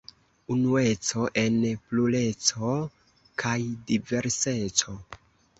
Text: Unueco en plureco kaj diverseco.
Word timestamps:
Unueco 0.53 1.25
en 1.41 1.59
plureco 1.91 2.71
kaj 3.45 3.55
diverseco. 3.93 4.99